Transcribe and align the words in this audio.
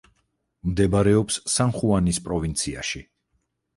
მდებარეობს 0.69 1.37
სან-ხუანის 1.57 2.21
პროვინციაში. 2.29 3.07